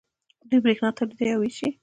دوی 0.49 0.59
بریښنا 0.63 0.89
تولیدوي 0.97 1.27
او 1.33 1.39
ویشي. 1.41 1.69